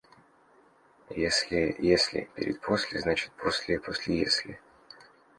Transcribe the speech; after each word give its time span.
Если 1.15 1.75
«если» 1.77 2.27
перед 2.33 2.59
«после», 2.59 2.99
значит 3.01 3.31
«после» 3.33 3.79
после 3.79 4.17
«если». 4.17 4.59